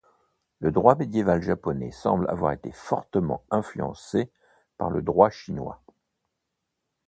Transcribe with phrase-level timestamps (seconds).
[0.61, 4.31] Le droit médiéval japonais semble avoir été fortement influencé
[4.79, 5.83] par le droit chinois.